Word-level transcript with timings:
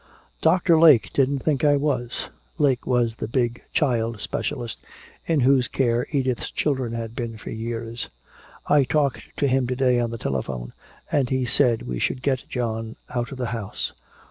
"Doctor 0.41 0.79
Lake 0.79 1.11
didn't 1.13 1.43
think 1.43 1.63
I 1.63 1.77
was." 1.77 2.29
Lake 2.57 2.87
was 2.87 3.17
the 3.17 3.27
big 3.27 3.61
child 3.71 4.19
specialist 4.19 4.79
in 5.27 5.41
whose 5.41 5.67
care 5.67 6.07
Edith's 6.11 6.49
children 6.49 6.93
had 6.93 7.15
been 7.15 7.37
for 7.37 7.51
years. 7.51 8.09
"I 8.65 8.83
talked 8.83 9.21
to 9.37 9.45
him 9.47 9.67
to 9.67 9.75
day 9.75 9.99
on 9.99 10.09
the 10.09 10.17
telephone, 10.17 10.73
and 11.11 11.29
he 11.29 11.45
said 11.45 11.83
we 11.83 11.99
should 11.99 12.23
get 12.23 12.49
John 12.49 12.95
out 13.13 13.31
of 13.31 13.37
the 13.37 13.49
house." 13.53 13.93